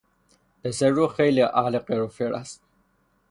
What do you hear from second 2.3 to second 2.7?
است.